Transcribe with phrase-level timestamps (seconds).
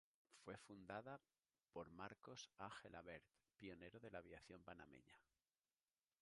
[0.43, 1.21] Fue fundada
[1.71, 2.71] por Marcos A.
[2.71, 3.23] Gelabert,
[3.55, 5.19] pionero de la aviación panameña.